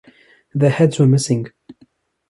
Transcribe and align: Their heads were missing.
Their 0.55 0.71
heads 0.71 0.97
were 0.97 1.05
missing. 1.05 1.51